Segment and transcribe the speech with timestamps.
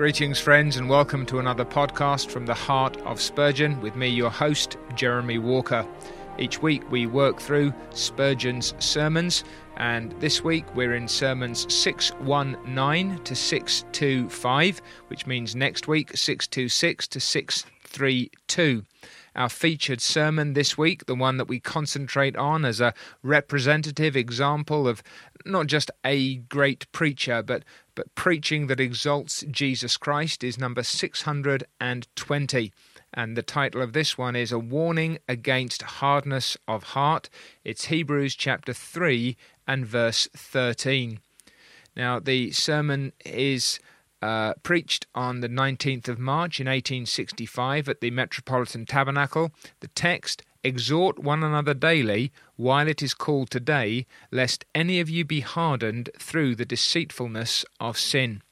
[0.00, 4.30] Greetings, friends, and welcome to another podcast from the heart of Spurgeon with me, your
[4.30, 5.86] host, Jeremy Walker.
[6.38, 9.44] Each week we work through Spurgeon's sermons,
[9.76, 17.20] and this week we're in sermons 619 to 625, which means next week 626 to
[17.20, 18.84] 632
[19.34, 24.88] our featured sermon this week, the one that we concentrate on as a representative example
[24.88, 25.02] of
[25.44, 27.64] not just a great preacher, but,
[28.00, 32.72] but preaching that exalts Jesus Christ, is number 620.
[33.12, 37.28] And the title of this one is A Warning Against Hardness of Heart.
[37.62, 39.36] It's Hebrews chapter 3
[39.68, 41.20] and verse 13.
[41.94, 43.80] Now, the sermon is
[44.22, 49.50] uh, preached on the 19th of March in 1865 at the Metropolitan Tabernacle.
[49.80, 55.24] The text Exhort one another daily while it is called today, lest any of you
[55.24, 58.42] be hardened through the deceitfulness of sin.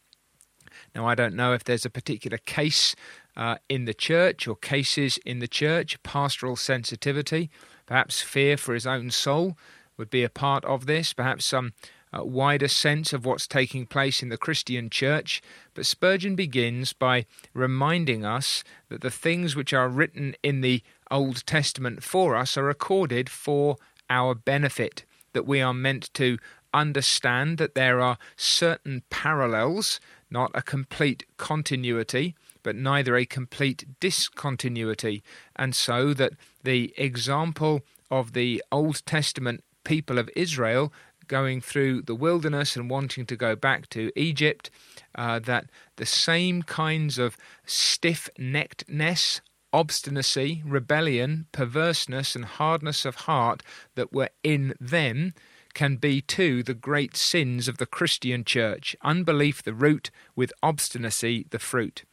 [0.95, 2.97] Now, I don't know if there's a particular case
[3.37, 7.51] uh, in the church or cases in the church, pastoral sensitivity,
[7.87, 9.57] perhaps fear for his own soul
[9.97, 11.73] would be a part of this, perhaps some
[12.17, 15.43] uh, wider sense of what's taking place in the Christian church,
[15.75, 21.47] but Spurgeon begins by reminding us that the things which are written in the Old
[21.47, 23.77] Testament for us are recorded for
[24.11, 26.39] our benefit, that we are meant to
[26.75, 30.01] understand that there are certain parallels,
[30.31, 35.23] not a complete continuity, but neither a complete discontinuity,
[35.57, 40.93] and so that the example of the Old Testament people of Israel
[41.29, 44.71] going through the wilderness and wanting to go back to Egypt,
[45.15, 49.41] uh, that the same kinds of stiff neckedness,
[49.73, 53.63] obstinacy, rebellion, perverseness, and hardness of heart
[53.95, 55.35] that were in them
[55.75, 61.47] can be too the great sins of the Christian church unbelief the root, with obstinacy
[61.51, 62.05] the fruit.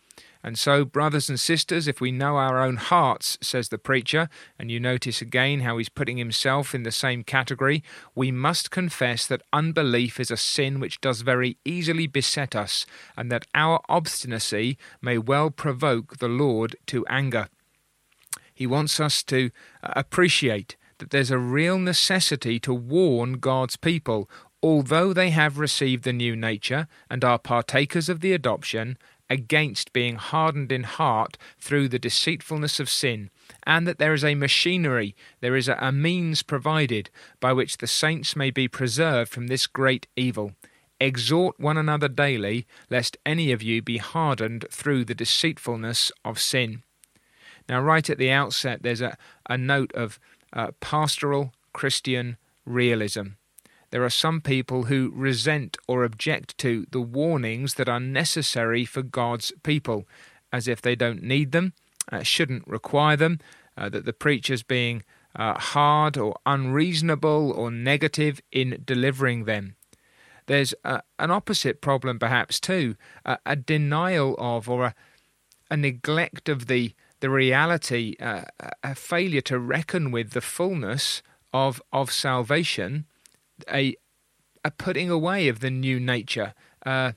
[0.46, 4.30] And so, brothers and sisters, if we know our own hearts, says the preacher,
[4.60, 7.84] and you notice again how he's putting himself in the same category,
[8.14, 12.86] we must confess that unbelief is a sin which does very easily beset us,
[13.18, 17.48] and that our obstinacy may well provoke the Lord to anger.
[18.54, 19.50] He wants us to
[19.82, 24.30] uh, appreciate that there's a real necessity to warn God's people,
[24.62, 28.98] although they have received the new nature and are partakers of the adoption,
[29.30, 33.30] against being hardened in heart through the deceitfulness of sin,
[33.64, 37.10] and that there is a machinery, there is a means provided
[37.40, 40.54] by which the saints may be preserved from this great evil.
[41.00, 46.84] Exhort one another daily, lest any of you be hardened through the deceitfulness of sin.
[47.68, 49.18] Now, right at the outset, there's a,
[49.50, 50.20] a note of
[50.54, 53.34] uh, pastoral Christian realism
[53.96, 59.02] there are some people who resent or object to the warnings that are necessary for
[59.02, 60.06] God's people,
[60.52, 61.72] as if they don't need them,
[62.12, 63.40] uh, shouldn't require them,
[63.78, 65.04] uh, that the preacher's being
[65.38, 69.78] uh, hard or unreasonable or negative in delivering them.
[70.48, 74.96] There's an opposite problem, perhaps, too a denial of or a,
[75.72, 78.44] a neglect of the, the reality, uh,
[78.84, 81.22] a failure to reckon with the fullness
[81.54, 83.06] of, of salvation
[83.72, 83.96] a
[84.64, 86.54] a putting away of the new nature,
[86.86, 87.12] uh,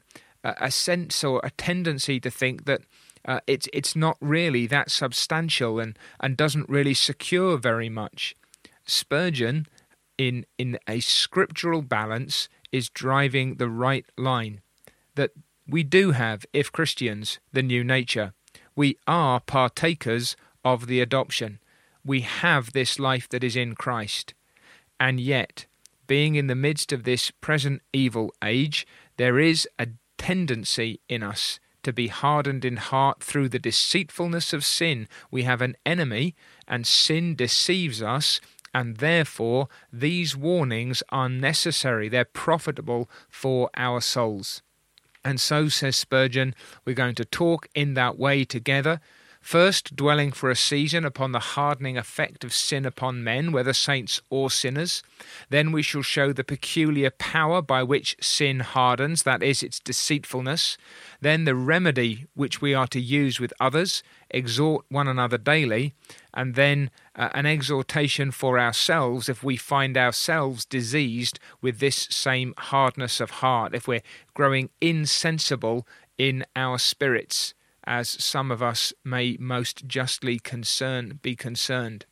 [0.45, 2.83] a sense or a tendency to think that
[3.25, 8.35] uh, it's it's not really that substantial and and doesn't really secure very much.
[8.85, 9.67] Spurgeon,
[10.17, 14.61] in in a scriptural balance, is driving the right line.
[15.15, 15.33] That
[15.67, 18.33] we do have, if Christians, the new nature.
[18.75, 21.59] We are partakers of the adoption.
[22.05, 24.35] We have this life that is in Christ.
[25.01, 25.67] And yet,
[26.09, 28.85] being in the midst of this present evil age,
[29.17, 29.87] there is a
[30.17, 35.07] tendency in us to be hardened in heart through the deceitfulness of sin.
[35.31, 36.35] We have an enemy,
[36.67, 38.41] and sin deceives us,
[38.75, 42.09] and therefore these warnings are necessary.
[42.09, 44.63] They're profitable for our souls.
[45.25, 49.01] And so, says Spurgeon, we're going to talk in that way together
[49.41, 54.21] First, dwelling for a season upon the hardening effect of sin upon men, whether saints
[54.31, 55.03] or sinners.
[55.49, 60.77] Then we shall show the peculiar power by which sin hardens, that is, its deceitfulness.
[61.21, 65.95] Then the remedy which we are to use with others, exhort one another daily.
[66.35, 72.55] And then uh, an exhortation for ourselves if we find ourselves diseased with this same
[72.59, 74.03] hardness of heart, if we're
[74.35, 75.87] growing insensible
[76.19, 77.55] in our spirits
[77.89, 82.05] as some of us may most justly concern be concerned.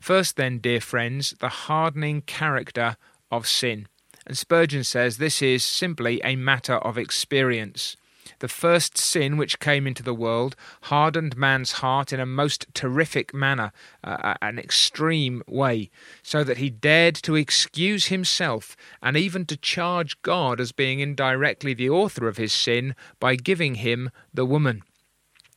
[0.00, 2.96] First, then, dear friends, the hardening character
[3.30, 3.88] of sin.
[4.26, 7.96] And Spurgeon says this is simply a matter of experience.
[8.38, 13.34] The first sin which came into the world hardened man's heart in a most terrific
[13.34, 13.72] manner,
[14.04, 15.90] uh, an extreme way,
[16.22, 21.74] so that he dared to excuse himself and even to charge God as being indirectly
[21.74, 24.82] the author of his sin by giving him the woman.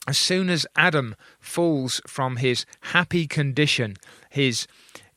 [0.08, 3.96] As soon as Adam falls from his happy condition,
[4.30, 4.68] his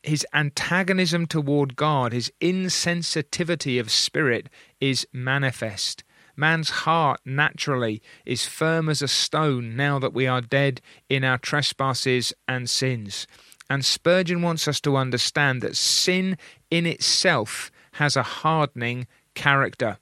[0.02, 4.48] his antagonism toward God, his insensitivity of spirit
[4.80, 6.04] is manifest.
[6.36, 11.38] Man's heart naturally is firm as a stone now that we are dead in our
[11.38, 13.26] trespasses and sins.
[13.68, 16.38] And Spurgeon wants us to understand that sin
[16.70, 19.98] in itself has a hardening character.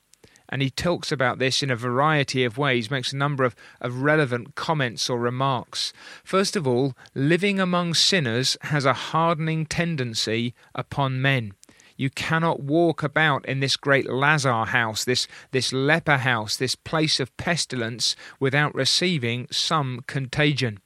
[0.48, 4.02] And he talks about this in a variety of ways, makes a number of, of
[4.02, 5.92] relevant comments or remarks.
[6.22, 11.54] First of all, living among sinners has a hardening tendency upon men.
[11.96, 17.20] You cannot walk about in this great Lazar house, this, this leper house, this place
[17.20, 20.80] of pestilence without receiving some contagion.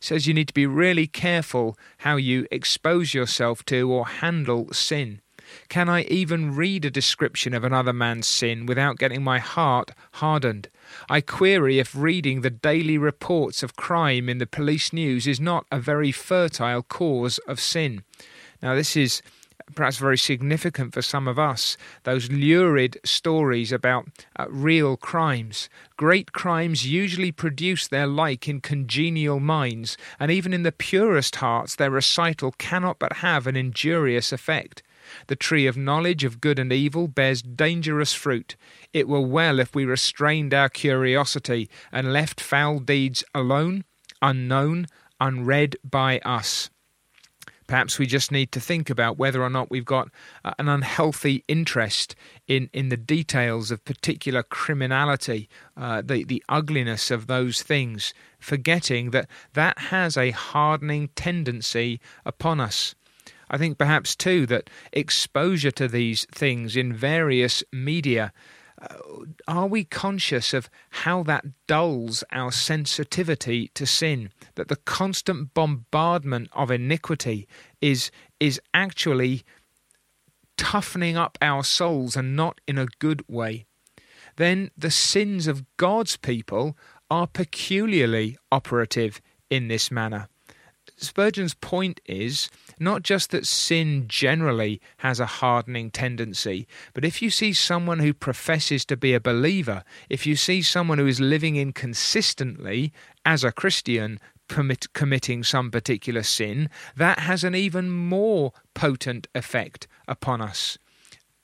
[0.00, 5.20] says you need to be really careful how you expose yourself to or handle sin.
[5.68, 10.68] Can I even read a description of another man's sin without getting my heart hardened?
[11.08, 15.66] I query if reading the daily reports of crime in the police news is not
[15.70, 18.02] a very fertile cause of sin.
[18.62, 19.22] Now, this is
[19.74, 24.06] perhaps very significant for some of us, those lurid stories about
[24.36, 25.68] uh, real crimes.
[25.96, 31.76] Great crimes usually produce their like in congenial minds, and even in the purest hearts,
[31.76, 34.82] their recital cannot but have an injurious effect.
[35.26, 38.56] The tree of knowledge of good and evil bears dangerous fruit.
[38.92, 43.84] It were well if we restrained our curiosity and left foul deeds alone,
[44.22, 44.86] unknown,
[45.20, 46.70] unread by us.
[47.70, 50.08] Perhaps we just need to think about whether or not we've got
[50.44, 52.16] uh, an unhealthy interest
[52.48, 59.12] in, in the details of particular criminality, uh, the, the ugliness of those things, forgetting
[59.12, 62.96] that that has a hardening tendency upon us.
[63.50, 68.32] I think perhaps too that exposure to these things in various media
[68.80, 68.96] uh,
[69.46, 74.30] are we conscious of how that dulls our sensitivity to sin?
[74.54, 77.46] That the constant bombardment of iniquity
[77.82, 79.42] is, is actually
[80.56, 83.66] toughening up our souls and not in a good way.
[84.36, 86.76] Then the sins of God's people
[87.10, 89.20] are peculiarly operative
[89.50, 90.28] in this manner.
[91.02, 97.30] Spurgeon's point is not just that sin generally has a hardening tendency, but if you
[97.30, 101.56] see someone who professes to be a believer, if you see someone who is living
[101.56, 102.92] inconsistently
[103.24, 109.86] as a Christian, commit, committing some particular sin, that has an even more potent effect
[110.06, 110.76] upon us.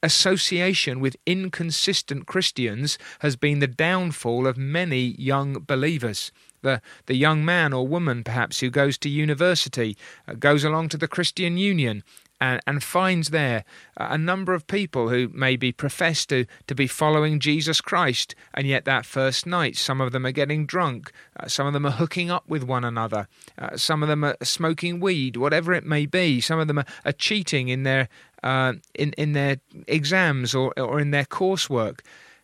[0.03, 6.31] Association with inconsistent Christians has been the downfall of many young believers
[6.67, 9.97] the, the young man or woman, perhaps, who goes to university,
[10.29, 12.03] uh, goes along to the Christian Union,
[12.41, 13.65] and, and finds there
[13.97, 18.85] a number of people who maybe profess to, to be following Jesus Christ, and yet
[18.85, 22.31] that first night, some of them are getting drunk, uh, some of them are hooking
[22.31, 23.29] up with one another,
[23.59, 26.87] uh, some of them are smoking weed, whatever it may be, some of them are,
[27.05, 28.09] are cheating in their
[28.43, 29.57] uh, in in their
[29.89, 32.01] exams or or in their coursework.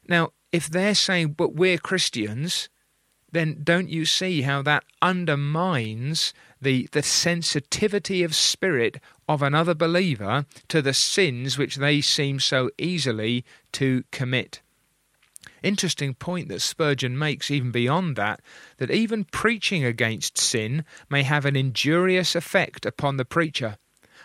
[0.08, 2.68] Now, if they're saying, "But we're Christians,"
[3.32, 10.46] then don't you see how that undermines the, the sensitivity of spirit of another believer
[10.68, 14.60] to the sins which they seem so easily to commit?
[15.62, 18.40] Interesting point that Spurgeon makes, even beyond that,
[18.78, 23.76] that even preaching against sin may have an injurious effect upon the preacher.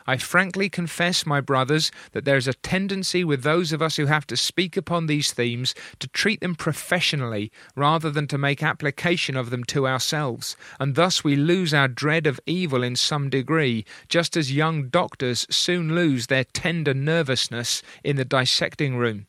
[0.10, 4.06] I frankly confess, my brothers, that there is a tendency with those of us who
[4.06, 9.36] have to speak upon these themes to treat them professionally rather than to make application
[9.36, 13.84] of them to ourselves, and thus we lose our dread of evil in some degree,
[14.08, 19.28] just as young doctors soon lose their tender nervousness in the dissecting room.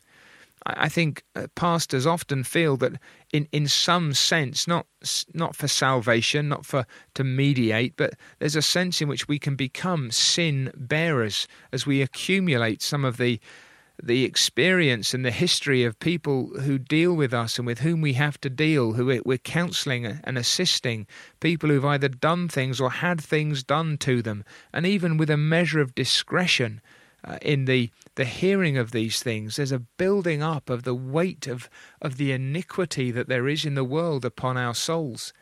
[0.67, 2.93] I think uh, pastors often feel that,
[3.33, 4.87] in, in some sense, not
[5.33, 9.57] not for salvation, not for to mediate, but there's a sense in which we can
[9.57, 13.41] become sin bearers as we accumulate some of the
[14.03, 18.13] the experience and the history of people who deal with us and with whom we
[18.13, 21.07] have to deal, who we're counseling and assisting,
[21.41, 25.37] people who've either done things or had things done to them, and even with a
[25.37, 26.81] measure of discretion
[27.25, 29.55] uh, in the, the hearing of these things.
[29.55, 31.71] There's a building up of the weight of,
[32.03, 35.33] of the iniquity that there is in the world upon our souls.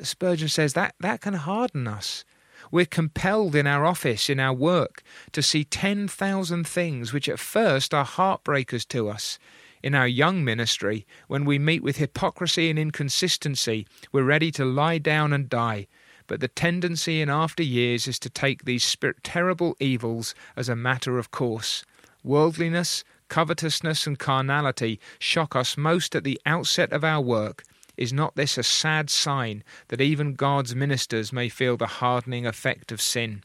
[0.00, 2.24] Spurgeon says that that can harden us.
[2.70, 5.02] We're compelled in our office, in our work,
[5.32, 9.40] to see 10,000 things which at first are heartbreakers to us.
[9.82, 14.98] In our young ministry, when we meet with hypocrisy and inconsistency, we're ready to lie
[14.98, 15.88] down and die.
[16.28, 21.18] But the tendency in after years is to take these terrible evils as a matter
[21.18, 21.84] of course.
[22.22, 27.64] Worldliness, covetousness, and carnality shock us most at the outset of our work.
[27.96, 32.90] Is not this a sad sign that even God's ministers may feel the hardening effect
[32.90, 33.42] of sin?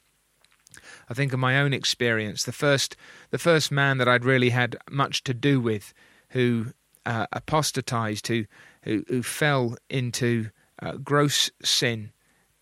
[1.10, 2.43] I think of my own experience.
[2.43, 2.96] The first,
[3.29, 5.93] the first man that I'd really had much to do with,
[6.29, 6.67] who
[7.05, 8.46] uh, apostatized, who,
[8.84, 10.50] who, who fell into
[10.81, 12.12] uh, gross sin,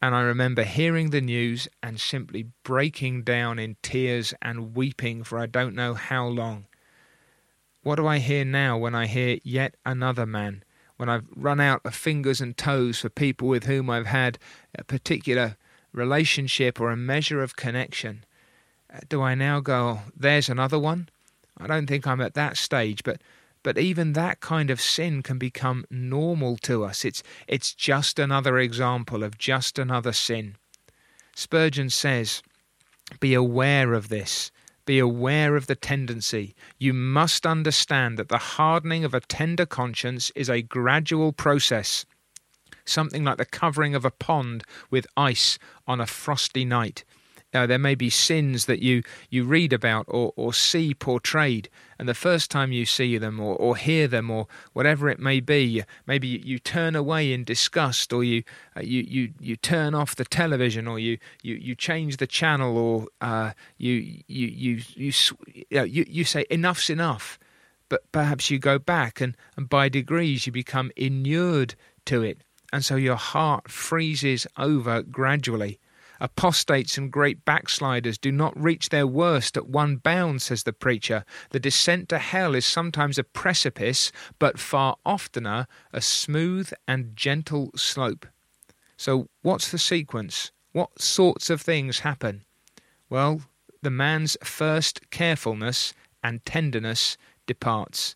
[0.02, 5.40] and I remember hearing the news and simply breaking down in tears and weeping for
[5.40, 6.66] I don't know how long.
[7.82, 10.64] What do I hear now when I hear yet another man?
[10.98, 14.40] When I've run out of fingers and toes for people with whom I've had
[14.74, 15.58] a particular
[15.92, 18.24] relationship or a measure of connection,
[18.94, 21.10] uh, do I now go, there's another one?
[21.58, 23.22] I don't think I'm at that stage, but
[23.66, 27.04] but even that kind of sin can become normal to us.
[27.04, 30.58] It's, it's just another example of just another sin.
[31.36, 32.44] Spurgeon says,
[33.20, 34.52] Be aware of this.
[34.86, 36.54] Be aware of the tendency.
[36.78, 42.06] You must understand that the hardening of a tender conscience is a gradual process,
[42.86, 45.58] something like the covering of a pond with ice
[45.88, 47.04] on a frosty night.
[47.56, 52.06] Now, there may be sins that you, you read about or, or see portrayed, and
[52.06, 55.82] the first time you see them or, or hear them or whatever it may be,
[56.06, 58.44] maybe you, turn away in disgust or you,
[58.76, 62.78] uh, you, you, you turn off the television or you, you, you change the channel
[62.78, 63.94] or uh, you,
[64.28, 65.14] you, you, you,
[65.70, 67.40] you, you, you say, enough's enough.
[67.88, 72.40] But perhaps you go back and, and by degrees you become inured to it.
[72.74, 75.80] And so your heart freezes over gradually.
[76.20, 81.26] Apostates and great backsliders do not reach their worst at one bound, says the preacher.
[81.50, 87.72] The descent to hell is sometimes a precipice, but far oftener a smooth and gentle
[87.76, 88.26] slope.
[88.98, 90.52] So, what's the sequence?
[90.72, 92.44] What sorts of things happen?
[93.10, 93.42] Well,
[93.82, 95.94] the man's first carefulness
[96.24, 98.16] and tenderness departs.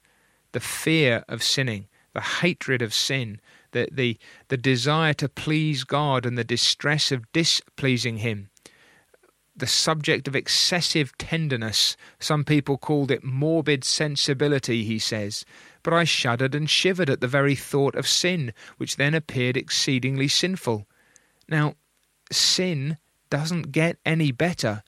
[0.52, 3.40] The fear of sinning, the hatred of sin,
[3.72, 8.50] the, the, the desire to please God and the distress of displeasing Him.
[9.56, 11.98] The subject of excessive tenderness.
[12.20, 15.44] Some people called it morbid sensibility, he says.
[15.84, 20.30] But I shuddered and shivered at the very thought of sin, which then appeared exceedingly
[20.30, 20.88] sinful.
[21.50, 21.76] Now,
[22.32, 22.98] sin
[23.30, 24.84] doesn't get any better.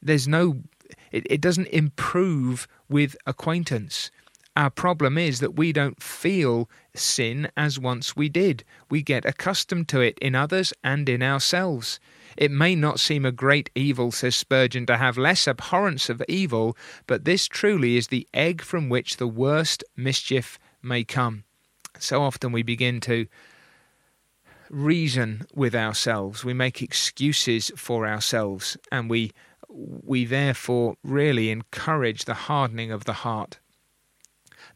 [0.00, 0.62] There's no,
[1.10, 4.10] it, it doesn't improve with acquaintance.
[4.56, 8.62] Our problem is that we don't feel sin as once we did.
[8.88, 11.98] We get accustomed to it in others and in ourselves.
[12.36, 16.76] It may not seem a great evil, says Spurgeon, to have less abhorrence of evil,
[17.06, 21.44] but this truly is the egg from which the worst mischief may come.
[21.98, 23.26] So often we begin to
[24.70, 29.32] reason with ourselves, we make excuses for ourselves, and we
[29.68, 33.58] we therefore really encourage the hardening of the heart.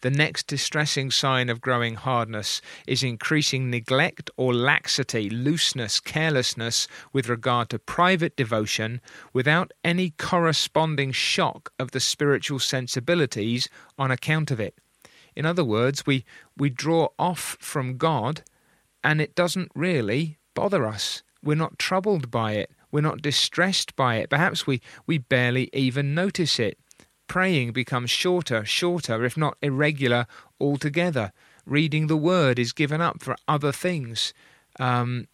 [0.01, 7.29] The next distressing sign of growing hardness is increasing neglect or laxity, looseness, carelessness with
[7.29, 9.01] regard to private devotion
[9.33, 14.79] without any corresponding shock of the spiritual sensibilities on account of it.
[15.35, 16.25] In other words, we,
[16.57, 18.43] we draw off from God
[19.03, 21.25] and it doesn't really bother us.
[21.43, 22.71] We're not troubled by it.
[22.93, 24.31] We're not distressed by it.
[24.31, 26.79] Perhaps we, we barely even notice it
[27.29, 30.27] praying becomes shorter, shorter, if not irregular
[30.61, 31.33] altogether.
[31.67, 34.33] Reading the word is given up for other things.
[34.81, 35.29] Um,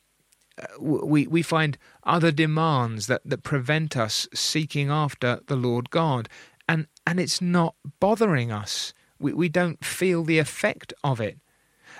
[0.78, 6.28] we, we find other demands that, that prevent us seeking after the Lord God.
[6.68, 8.92] And, and it's not bothering us.
[9.18, 11.38] We, we don't feel the effect of it.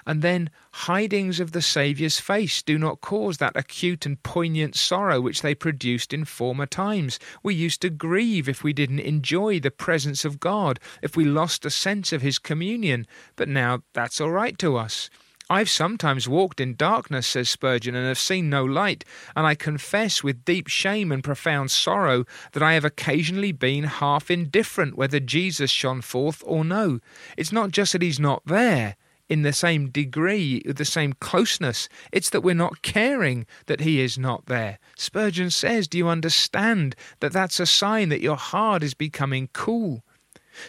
[0.07, 5.21] And then hidings of the Saviour's face do not cause that acute and poignant sorrow
[5.21, 7.19] which they produced in former times.
[7.43, 11.65] We used to grieve if we didn't enjoy the presence of God, if we lost
[11.65, 13.07] a sense of His communion,
[13.37, 15.09] but now that's all right to us.
[15.51, 19.05] I've sometimes walked in darkness, says Spurgeon, and have seen no light,
[19.37, 24.31] and I confess with deep shame and profound sorrow that I have occasionally been half
[24.31, 27.01] indifferent whether Jesus shone forth or no.
[27.37, 28.97] It's not just that he's not there,
[29.29, 31.89] in the same degree, the same closeness.
[32.13, 34.79] It's that we're not caring that He is not there.
[34.97, 40.05] Spurgeon says, Do you understand that that's a sign that your heart is becoming cool?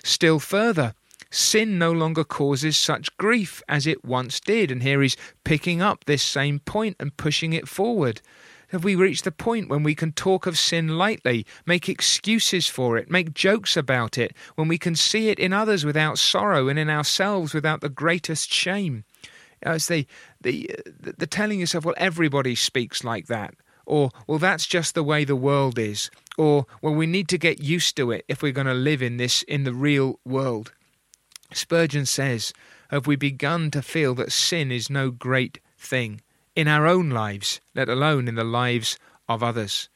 [0.04, 0.94] Still further,
[1.30, 4.72] sin no longer causes such grief as it once did.
[4.72, 8.22] And here he's picking up this same point and pushing it forward.
[8.76, 12.98] Have we reached the point when we can talk of sin lightly, make excuses for
[12.98, 16.78] it, make jokes about it, when we can see it in others without sorrow and
[16.78, 19.06] in ourselves without the greatest shame?
[19.62, 20.06] It's the,
[20.42, 23.56] the, the telling yourself, well, everybody speaks like that.
[23.86, 26.12] Or, well, that's just the way the world is.
[26.38, 29.16] Or, well, we need to get used to it if we're going to live in
[29.16, 30.74] this, in the real world.
[31.54, 32.52] Spurgeon says,
[32.90, 36.20] Have we begun to feel that sin is no great thing
[36.56, 38.98] in our own lives, let alone in the lives
[39.28, 39.90] of others?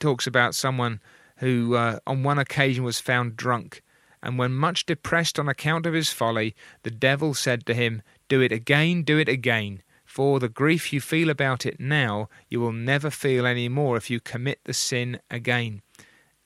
[0.00, 1.00] Talks about someone
[1.38, 3.82] who, uh, on one occasion, was found drunk,
[4.22, 8.40] and when much depressed on account of his folly, the devil said to him, Do
[8.40, 9.82] it again, do it again.
[10.04, 14.10] For the grief you feel about it now, you will never feel any more if
[14.10, 15.82] you commit the sin again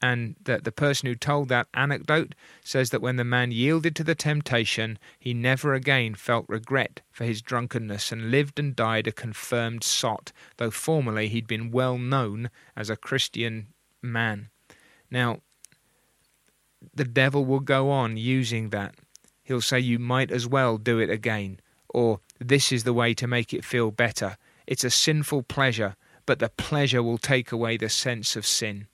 [0.03, 4.03] and that the person who told that anecdote says that when the man yielded to
[4.03, 9.13] the temptation, he never again felt regret for his drunkenness and lived and died a
[9.13, 13.69] confirmed sot, though formerly he'd been well known as a Christian
[14.03, 14.51] man.
[15.09, 15.39] Now,
[16.93, 18.97] the devil will go on using that.
[19.45, 23.29] He'll say, You might as well do it again, or This is the way to
[23.29, 24.37] make it feel better.
[24.67, 25.95] It's a sinful pleasure,
[26.27, 28.89] but the pleasure will take away the sense of sin.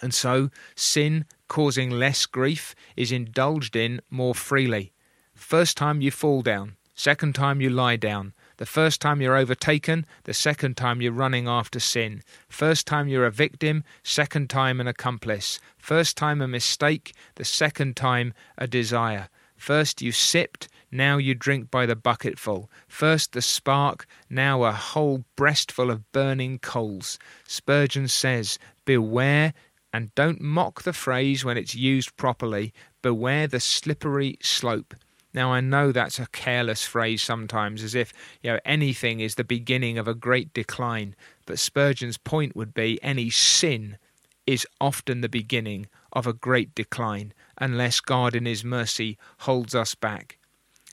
[0.00, 4.92] And so, sin causing less grief is indulged in more freely.
[5.34, 10.04] First time you fall down, second time you lie down, the first time you're overtaken,
[10.24, 12.22] the second time you're running after sin.
[12.48, 15.60] First time you're a victim, second time an accomplice.
[15.78, 19.28] First time a mistake, the second time a desire.
[19.56, 22.70] First you sipped, now you drink by the bucketful.
[22.88, 27.18] First the spark, now a whole breastful of burning coals.
[27.46, 29.54] Spurgeon says, Beware
[29.92, 34.94] and don't mock the phrase when it's used properly beware the slippery slope.
[35.34, 39.44] Now, I know that's a careless phrase sometimes, as if you know anything is the
[39.44, 41.14] beginning of a great decline.
[41.46, 43.98] But Spurgeon's point would be any sin
[44.46, 49.94] is often the beginning of a great decline, unless God in His mercy holds us
[49.94, 50.38] back.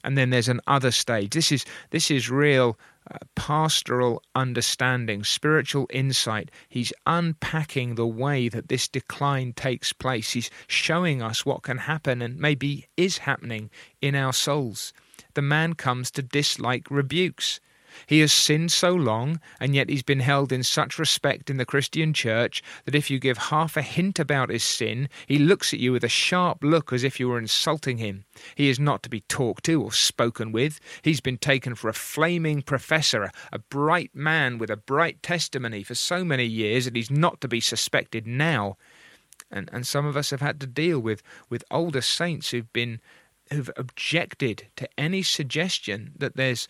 [0.03, 1.31] And then there's an other stage.
[1.31, 2.77] This is this is real
[3.35, 6.49] pastoral understanding, spiritual insight.
[6.67, 10.31] He's unpacking the way that this decline takes place.
[10.31, 13.69] He's showing us what can happen and maybe is happening
[14.01, 14.93] in our souls.
[15.35, 17.59] The man comes to dislike rebukes.
[18.07, 21.65] He has sinned so long, and yet he's been held in such respect in the
[21.65, 25.79] Christian church that if you give half a hint about his sin, he looks at
[25.79, 28.25] you with a sharp look as if you were insulting him.
[28.55, 30.79] He is not to be talked to or spoken with.
[31.01, 35.95] He's been taken for a flaming professor, a bright man with a bright testimony for
[35.95, 38.77] so many years that he's not to be suspected now.
[39.51, 42.99] And, and some of us have had to deal with, with older saints who've been
[43.51, 46.67] who've objected to any suggestion that there's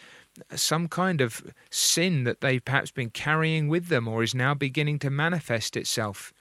[0.53, 4.99] some kind of sin that they've perhaps been carrying with them or is now beginning
[4.99, 6.33] to manifest itself.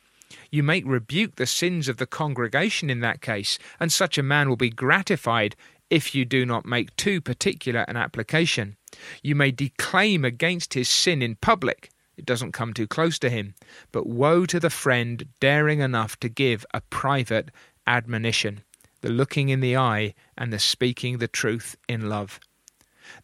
[0.50, 4.48] You may rebuke the sins of the congregation in that case, and such a man
[4.48, 5.54] will be gratified
[5.90, 8.76] if you do not make too particular an application.
[9.22, 11.90] You may declaim against his sin in public.
[12.16, 13.54] It doesn't come too close to him.
[13.92, 17.50] But woe to the friend daring enough to give a private
[17.86, 18.62] admonition,
[19.04, 22.40] the looking in the eye and the speaking the truth in love.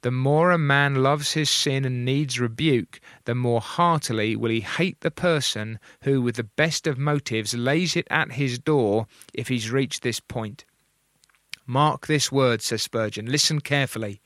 [0.03, 4.61] The more a man loves his sin and needs rebuke, the more heartily will he
[4.61, 9.49] hate the person who, with the best of motives, lays it at his door if
[9.49, 10.67] he's reached this point.
[11.65, 13.25] Mark this word, says Spurgeon.
[13.25, 14.21] Listen carefully.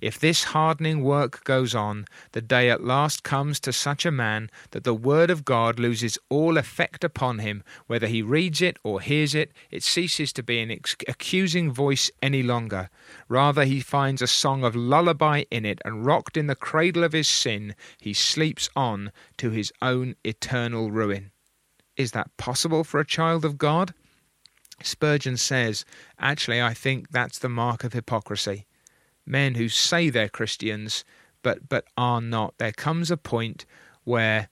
[0.00, 4.50] If this hardening work goes on, the day at last comes to such a man
[4.70, 7.62] that the word of God loses all effect upon him.
[7.86, 10.70] Whether he reads it or hears it, it ceases to be an
[11.08, 12.90] accusing voice any longer.
[13.28, 17.12] Rather, he finds a song of lullaby in it, and rocked in the cradle of
[17.12, 21.30] his sin, he sleeps on to his own eternal ruin.
[21.96, 23.94] Is that possible for a child of God?
[24.82, 25.84] Spurgeon says,
[26.18, 28.66] actually, I think that's the mark of hypocrisy.
[29.26, 31.04] Men who say they're Christians,
[31.42, 32.54] but, but are not.
[32.58, 33.66] There comes a point
[34.04, 34.48] where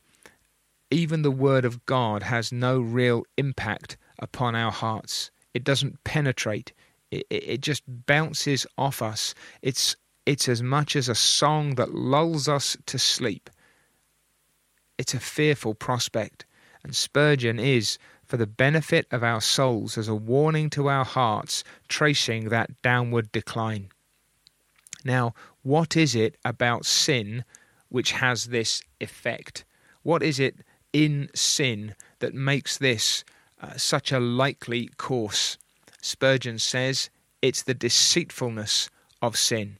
[0.90, 5.30] even the Word of God has no real impact upon our hearts.
[5.54, 6.72] It doesn't penetrate,
[7.10, 9.34] it, it just bounces off us.
[9.60, 13.50] It's, it's as much as a song that lulls us to sleep.
[14.98, 16.46] It's a fearful prospect.
[16.84, 21.64] And Spurgeon is for the benefit of our souls as a warning to our hearts,
[21.88, 23.88] tracing that downward decline.
[25.04, 27.44] Now, what is it about sin
[27.88, 29.64] which has this effect?
[30.02, 30.56] What is it
[30.92, 33.24] in sin that makes this
[33.60, 35.58] uh, such a likely course?
[36.00, 37.10] Spurgeon says
[37.40, 39.78] it's the deceitfulness of sin.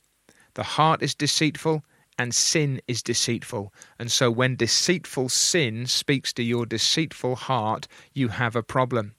[0.55, 1.85] The heart is deceitful
[2.19, 3.73] and sin is deceitful.
[3.99, 9.15] And so when deceitful sin speaks to your deceitful heart, you have a problem.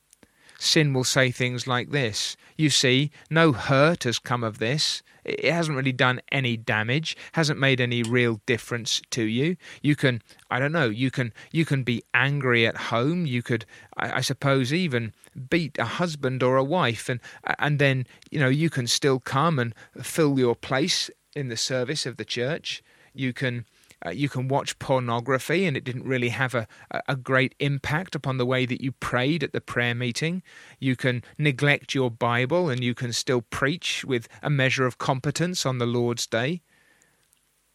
[0.64, 5.04] Sin will say things like this You see, no hurt has come of this.
[5.26, 9.58] It hasn't really done any damage, hasn't made any real difference to you.
[9.82, 13.26] You can, I don't know, you can you can be angry at home.
[13.26, 13.66] You could,
[13.98, 15.12] I, I suppose, even
[15.50, 17.20] beat a husband or a wife, and
[17.60, 22.06] and then you know you can still come and fill your place in the service
[22.06, 22.82] of the church.
[23.14, 23.66] You can
[24.06, 26.68] uh, you can watch pornography and it didn't really have a,
[27.08, 30.44] a great impact upon the way that you prayed at the prayer meeting.
[30.80, 35.66] You can neglect your Bible and you can still preach with a measure of competence
[35.66, 36.62] on the Lord's Day.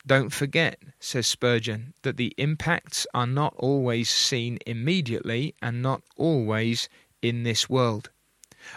[0.07, 6.89] Don't forget, says Spurgeon, that the impacts are not always seen immediately and not always
[7.21, 8.11] in this world.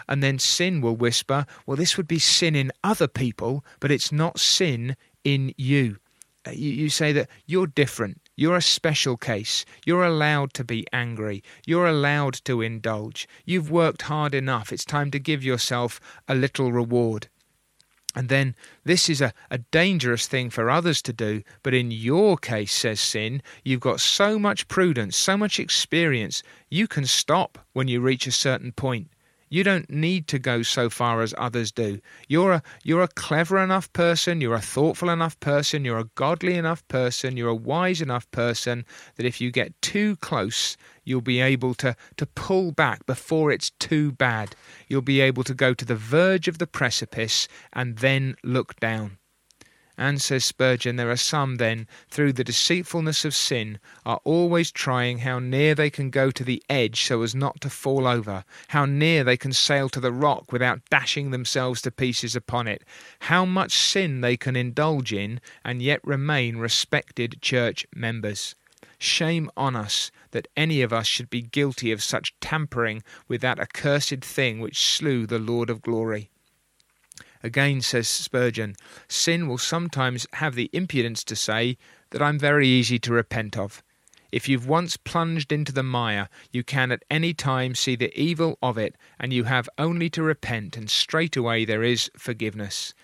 [0.08, 4.12] And then sin will whisper, well, this would be sin in other people, but it's
[4.12, 5.98] not sin in you.
[6.46, 8.20] Uh, you, you say that you're different.
[8.36, 9.64] You're a special case.
[9.86, 11.42] You're allowed to be angry.
[11.66, 13.28] You're allowed to indulge.
[13.44, 14.72] You've worked hard enough.
[14.72, 17.28] It's time to give yourself a little reward.
[18.14, 22.36] And then this is a, a dangerous thing for others to do, but in your
[22.36, 27.88] case, says sin, you've got so much prudence, so much experience, you can stop when
[27.88, 29.08] you reach a certain point.
[29.52, 32.00] You don't need to go so far as others do.
[32.26, 36.54] You're a you're a clever enough person, you're a thoughtful enough person, you're a godly
[36.54, 38.86] enough person, you're a wise enough person
[39.16, 43.72] that if you get too close, you'll be able to, to pull back before it's
[43.78, 44.56] too bad.
[44.88, 49.18] You'll be able to go to the verge of the precipice and then look down.
[49.98, 55.18] And, says Spurgeon, there are some then, through the deceitfulness of sin, are always trying
[55.18, 58.86] how near they can go to the edge so as not to fall over, how
[58.86, 62.82] near they can sail to the rock without dashing themselves to pieces upon it,
[63.20, 68.54] how much sin they can indulge in and yet remain respected church members.
[68.98, 73.58] Shame on us that any of us should be guilty of such tampering with that
[73.58, 76.30] accursed thing which slew the Lord of glory.
[77.42, 78.76] Again, says Spurgeon,
[79.08, 81.76] sin will sometimes have the impudence to say
[82.10, 83.82] that I'm very easy to repent of.
[84.30, 88.58] If you've once plunged into the mire, you can at any time see the evil
[88.62, 92.94] of it, and you have only to repent, and straightway there is forgiveness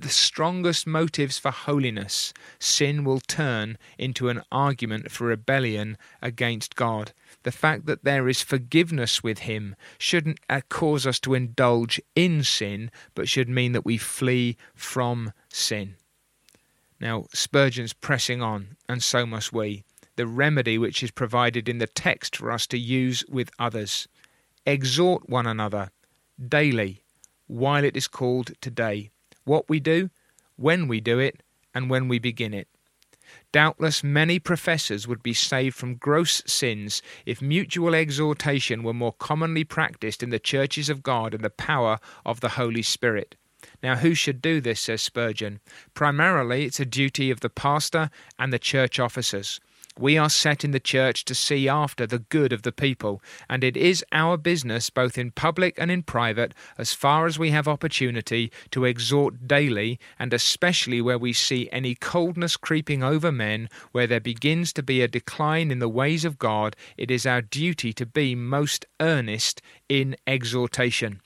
[0.00, 7.12] the strongest motives for holiness, sin will turn into an argument for rebellion against God.
[7.42, 12.44] The fact that there is forgiveness with Him shouldn't uh, cause us to indulge in
[12.44, 15.96] sin, but should mean that we flee from sin.
[17.00, 19.84] Now, Spurgeon's pressing on, and so must we.
[20.16, 24.06] The remedy which is provided in the text for us to use with others.
[24.66, 25.90] Exhort one another
[26.46, 27.02] daily,
[27.46, 29.10] while it is called today
[29.44, 30.10] what we do,
[30.56, 31.42] when we do it,
[31.74, 32.68] and when we begin it.
[33.52, 39.64] Doubtless many professors would be saved from gross sins if mutual exhortation were more commonly
[39.64, 43.36] practiced in the churches of God in the power of the Holy Spirit.
[43.82, 45.60] Now, who should do this, says Spurgeon?
[45.94, 49.60] Primarily, it's a duty of the pastor and the church officers.
[49.98, 53.64] We are set in the church to see after the good of the people, and
[53.64, 57.66] it is our business, both in public and in private, as far as we have
[57.66, 64.06] opportunity, to exhort daily, and especially where we see any coldness creeping over men, where
[64.06, 67.92] there begins to be a decline in the ways of God, it is our duty
[67.92, 71.20] to be most earnest in exhortation.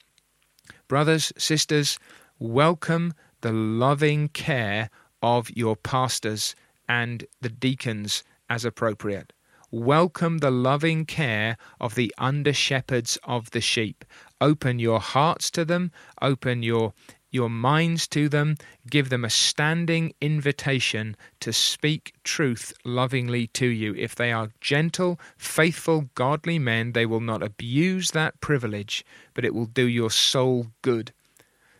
[0.88, 1.98] Brothers, sisters,
[2.38, 4.88] welcome the loving care
[5.22, 6.56] of your pastors
[6.88, 9.32] and the deacons as appropriate.
[9.70, 14.04] Welcome the loving care of the under shepherds of the sheep.
[14.40, 15.90] Open your hearts to them,
[16.22, 16.92] open your
[17.34, 18.54] your minds to them,
[18.88, 23.92] give them a standing invitation to speak truth lovingly to you.
[23.96, 29.04] If they are gentle, faithful, godly men, they will not abuse that privilege,
[29.34, 31.12] but it will do your soul good.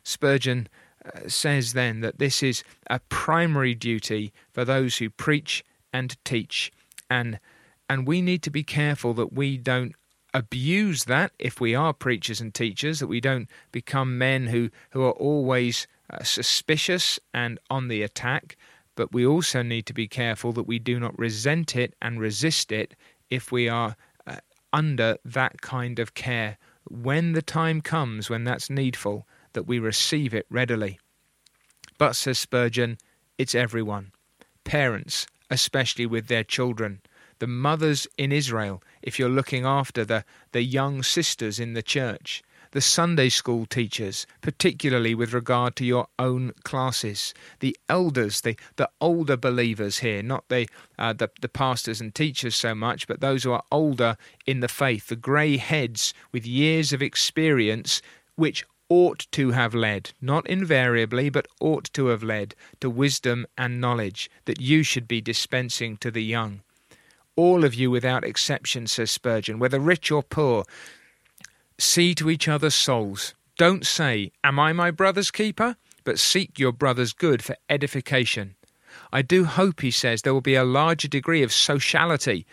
[0.03, 0.68] Spurgeon
[1.05, 6.70] uh, says then that this is a primary duty for those who preach and teach.
[7.09, 7.40] And
[7.88, 9.94] and we need to be careful that we don't
[10.35, 15.02] abuse that if we are preachers and teachers, that we don't become men who, who
[15.02, 18.57] are always uh, suspicious and on the attack.
[18.96, 22.72] But we also need to be careful that we do not resent it and resist
[22.72, 22.94] it
[23.30, 24.37] if we are uh,
[24.72, 26.59] under that kind of care.
[26.88, 30.98] When the time comes when that's needful, that we receive it readily.
[31.96, 32.98] But, says Spurgeon,
[33.38, 34.11] it's everyone
[34.64, 37.00] parents, especially with their children.
[37.38, 42.42] The mothers in Israel, if you're looking after the, the young sisters in the church,
[42.72, 48.90] the Sunday school teachers, particularly with regard to your own classes, the elders, the, the
[49.00, 53.44] older believers here, not the, uh, the, the pastors and teachers so much, but those
[53.44, 58.02] who are older in the faith, the grey heads with years of experience,
[58.34, 63.81] which ought to have led, not invariably, but ought to have led to wisdom and
[63.81, 66.61] knowledge that you should be dispensing to the young.
[67.37, 70.64] All of you without exception, says Spurgeon, whether rich or poor,
[71.79, 73.35] see to each other's souls.
[73.57, 75.77] Don't say, Am I my brother's keeper?
[76.05, 78.55] but seek your brother's good for edification.
[79.12, 82.47] I do hope, he says, there will be a larger degree of sociality.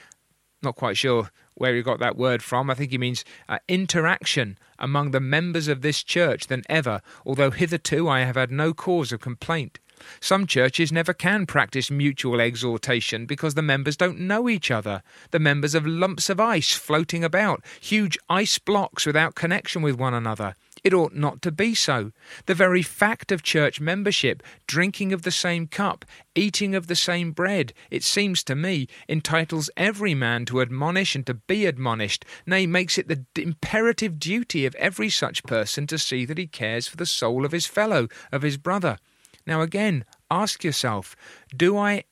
[0.63, 1.29] Not quite sure
[1.61, 2.71] where he got that word from.
[2.71, 7.51] I think he means uh, interaction among the members of this church than ever, although
[7.51, 9.79] hitherto I have had no cause of complaint.
[10.19, 15.03] Some churches never can practice mutual exhortation because the members don't know each other.
[15.31, 20.13] The members are lumps of ice floating about, huge ice blocks without connection with one
[20.13, 20.55] another.
[20.83, 22.11] It ought not to be so.
[22.47, 27.33] The very fact of church membership, drinking of the same cup, eating of the same
[27.33, 32.65] bread, it seems to me, entitles every man to admonish and to be admonished, nay,
[32.65, 36.97] makes it the imperative duty of every such person to see that he cares for
[36.97, 38.97] the soul of his fellow, of his brother.
[39.45, 41.15] Now, again, ask yourself
[41.55, 42.03] do I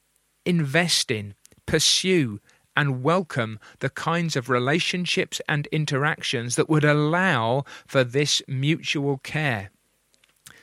[0.45, 2.39] invest in, pursue,
[2.75, 9.71] and welcome the kinds of relationships and interactions that would allow for this mutual care?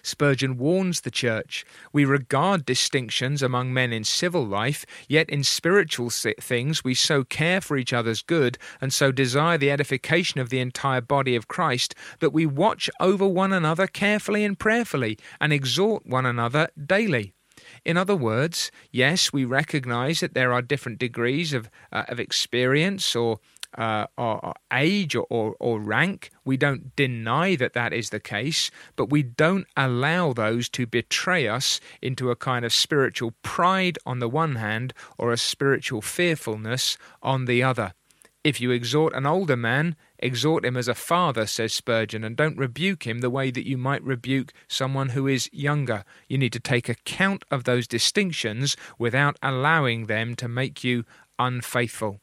[0.07, 6.11] Spurgeon warns the church we regard distinctions among men in civil life, yet in spiritual
[6.11, 10.61] things we so care for each other's good and so desire the edification of the
[10.61, 16.07] entire body of Christ that we watch over one another carefully and prayerfully and exhort
[16.07, 17.33] one another daily.
[17.85, 23.17] In other words, yes, we recognize that there are different degrees of, uh, of experience
[23.17, 23.41] or
[23.77, 26.31] uh, or, age or, or, or rank.
[26.45, 31.49] We don't deny that that is the case, but we don't allow those to betray
[31.49, 36.97] us into a kind of spiritual pride on the one hand or a spiritual fearfulness
[37.23, 37.93] on the other.
[38.47, 42.57] If you exhort an older man, exhort him as a father, says Spurgeon, and don't
[42.57, 46.05] rebuke him the way that you might rebuke someone who is younger.
[46.29, 51.05] You need to take account of those distinctions without allowing them to make you
[51.41, 52.21] unfaithful.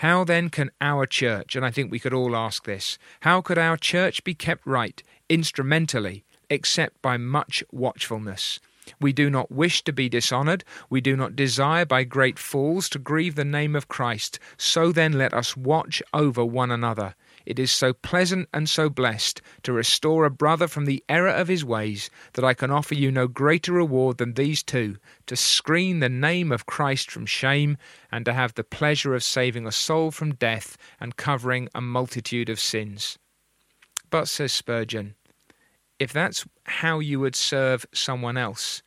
[0.00, 3.58] How then can our church, and I think we could all ask this, how could
[3.58, 8.60] our church be kept right instrumentally except by much watchfulness?
[8.98, 10.64] We do not wish to be dishonoured.
[10.88, 14.38] We do not desire by great falls to grieve the name of Christ.
[14.56, 17.14] So then let us watch over one another.
[17.46, 21.48] It is so pleasant and so blessed to restore a brother from the error of
[21.48, 26.00] his ways that I can offer you no greater reward than these two to screen
[26.00, 27.76] the name of Christ from shame
[28.12, 32.48] and to have the pleasure of saving a soul from death and covering a multitude
[32.48, 33.18] of sins.
[34.10, 35.14] But, says Spurgeon,
[35.98, 38.82] if that's how you would serve someone else,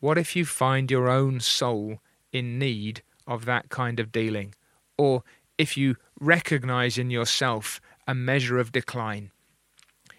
[0.00, 2.00] what if you find your own soul
[2.32, 4.54] in need of that kind of dealing?
[4.96, 5.22] Or
[5.56, 9.30] if you recognize in yourself a measure of decline?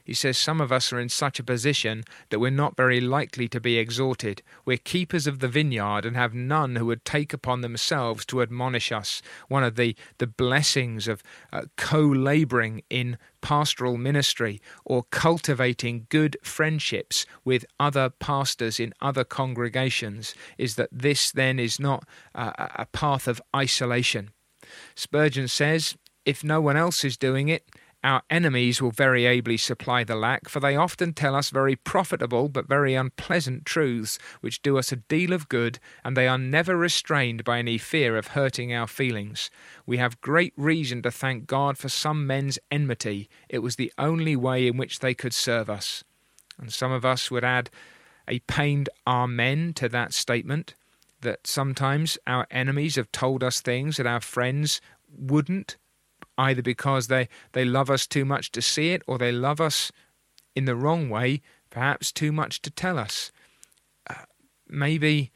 [0.10, 3.48] He says some of us are in such a position that we're not very likely
[3.50, 4.42] to be exhorted.
[4.66, 8.92] We're keepers of the vineyard and have none who would take upon themselves to admonish
[8.92, 9.22] us.
[9.50, 11.22] One of the, the blessings of
[11.54, 19.24] uh, co laboring in pastoral ministry or cultivating good friendships with other pastors in other
[19.24, 24.32] congregations is that this then is not uh, a path of isolation.
[24.96, 25.96] Spurgeon says,
[26.30, 27.66] if no one else is doing it,
[28.04, 32.48] our enemies will very ably supply the lack, for they often tell us very profitable
[32.48, 36.78] but very unpleasant truths, which do us a deal of good, and they are never
[36.78, 39.50] restrained by any fear of hurting our feelings.
[39.88, 43.28] We have great reason to thank God for some men's enmity.
[43.50, 46.04] It was the only way in which they could serve us.
[46.60, 47.72] And some of us would add
[48.28, 50.76] a pained amen to that statement
[51.22, 54.80] that sometimes our enemies have told us things that our friends
[55.12, 55.76] wouldn't
[56.40, 59.92] either because they, they love us too much to see it or they love us
[60.56, 63.32] in the wrong way, perhaps too much to tell us.
[64.10, 64.26] Uh,
[64.68, 65.32] maybe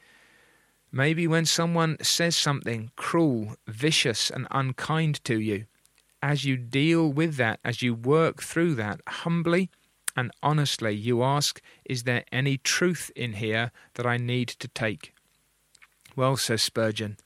[0.90, 5.66] maybe when someone says something cruel, vicious and unkind to you,
[6.22, 9.70] as you deal with that, as you work through that humbly
[10.16, 15.12] and honestly, you ask, Is there any truth in here that I need to take?
[16.16, 17.16] Well, says Spurgeon,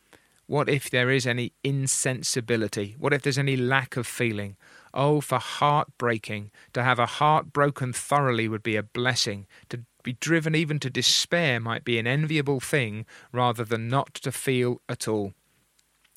[0.48, 2.96] what if there is any insensibility?
[2.98, 4.56] What if there's any lack of feeling?
[4.94, 6.50] Oh, for heart breaking.
[6.72, 9.46] To have a heart broken thoroughly would be a blessing.
[9.68, 14.32] To be driven even to despair might be an enviable thing rather than not to
[14.32, 15.34] feel at all.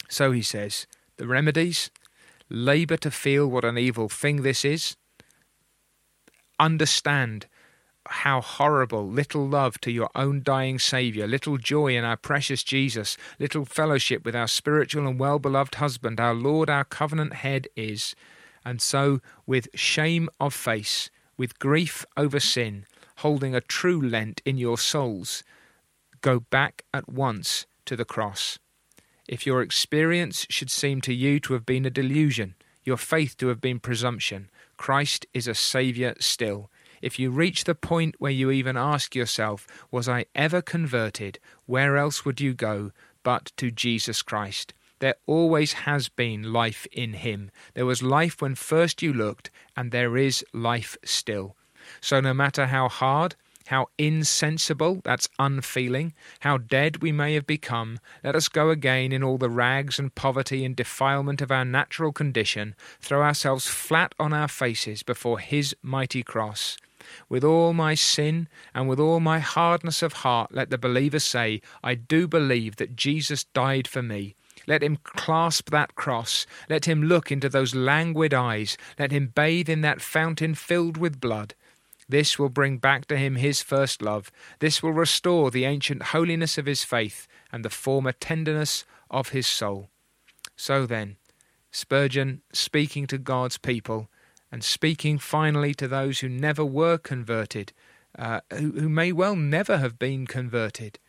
[0.07, 1.91] So he says, the remedies
[2.49, 4.95] labour to feel what an evil thing this is,
[6.57, 7.47] understand
[8.07, 13.17] how horrible little love to your own dying Saviour, little joy in our precious Jesus,
[13.39, 18.15] little fellowship with our spiritual and well beloved husband, our Lord, our covenant head is.
[18.65, 22.85] And so, with shame of face, with grief over sin,
[23.17, 25.43] holding a true Lent in your souls,
[26.21, 28.57] go back at once to the cross.
[29.27, 33.47] If your experience should seem to you to have been a delusion, your faith to
[33.47, 36.70] have been presumption, Christ is a Saviour still.
[37.01, 41.39] If you reach the point where you even ask yourself, Was I ever converted?
[41.65, 42.91] Where else would you go
[43.23, 44.73] but to Jesus Christ?
[44.99, 47.49] There always has been life in Him.
[47.73, 51.55] There was life when first you looked, and there is life still.
[51.99, 53.35] So no matter how hard,
[53.67, 59.23] how insensible, that's unfeeling, how dead we may have become, let us go again in
[59.23, 64.33] all the rags and poverty and defilement of our natural condition, throw ourselves flat on
[64.33, 66.77] our faces before His mighty cross.
[67.29, 71.61] With all my sin and with all my hardness of heart, let the believer say,
[71.83, 74.35] I do believe that Jesus died for me.
[74.67, 76.45] Let him clasp that cross.
[76.69, 78.77] Let him look into those languid eyes.
[78.99, 81.55] Let him bathe in that fountain filled with blood.
[82.07, 84.31] This will bring back to him his first love.
[84.59, 89.47] This will restore the ancient holiness of his faith and the former tenderness of his
[89.47, 89.89] soul.
[90.55, 91.15] So then,
[91.71, 94.09] Spurgeon, speaking to God's people,
[94.51, 97.71] and speaking finally to those who never were converted,
[98.17, 100.99] uh, who, who may well never have been converted,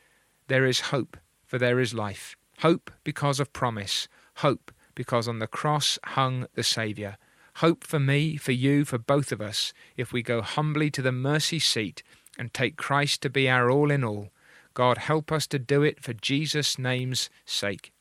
[0.49, 2.37] there is hope, for there is life.
[2.59, 4.09] Hope because of promise.
[4.37, 7.17] Hope because on the cross hung the Saviour.
[7.57, 11.13] Hope for me, for you, for both of us, if we go humbly to the
[11.13, 12.03] mercy seat
[12.39, 14.31] and take Christ to be our all in all.
[14.75, 17.93] God help us to do it for Jesus' name's sake.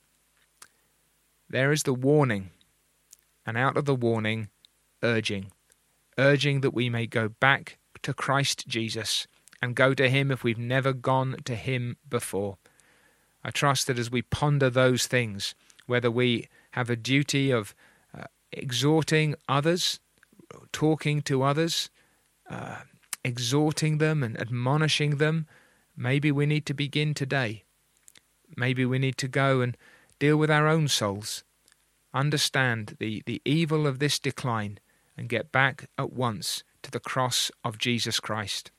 [1.49, 2.51] There is the warning,
[3.45, 4.47] and out of the warning,
[5.03, 5.51] urging,
[6.17, 9.27] urging that we may go back to Christ Jesus
[9.61, 12.57] and go to Him if we've never gone to Him before.
[13.43, 17.75] I trust that as we ponder those things, whether we have a duty of
[18.17, 19.99] uh, exhorting others,
[20.71, 21.89] talking to others,
[22.49, 22.81] uh,
[23.23, 25.47] exhorting them and admonishing them,
[25.95, 27.63] maybe we need to begin today.
[28.55, 29.77] Maybe we need to go and
[30.19, 31.43] deal with our own souls,
[32.13, 34.79] understand the, the evil of this decline,
[35.17, 38.71] and get back at once to the cross of Jesus Christ.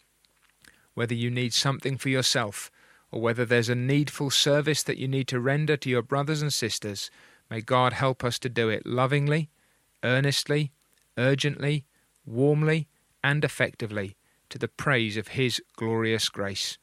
[0.95, 2.71] Whether you need something for yourself,
[3.11, 6.53] or whether there's a needful service that you need to render to your brothers and
[6.53, 7.11] sisters,
[7.51, 9.51] may God help us to do it lovingly,
[10.03, 10.73] earnestly,
[11.19, 11.85] urgently,
[12.25, 12.89] warmly,
[13.23, 14.17] and effectively
[14.49, 16.79] to the praise of His glorious grace.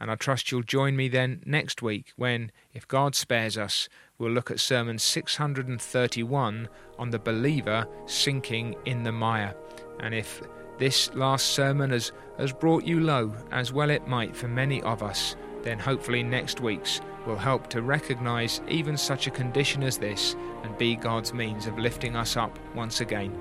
[0.00, 4.30] And I trust you'll join me then next week when, if God spares us, we'll
[4.30, 9.54] look at Sermon 631 on the believer sinking in the mire.
[10.00, 10.42] And if
[10.78, 15.02] this last sermon has, has brought you low, as well it might for many of
[15.02, 20.36] us, then hopefully next week's will help to recognize even such a condition as this
[20.62, 23.32] and be God's means of lifting us up once again.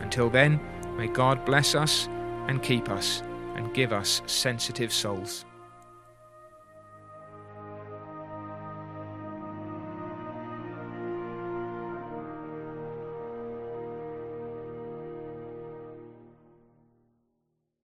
[0.00, 0.60] Until then,
[0.96, 2.08] may God bless us
[2.48, 3.22] and keep us
[3.56, 5.44] and give us sensitive souls.